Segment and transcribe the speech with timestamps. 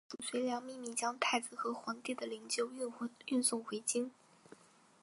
[0.09, 2.67] 长孙无忌和褚遂良秘密将太子和皇帝的灵柩
[3.27, 4.09] 运送回京。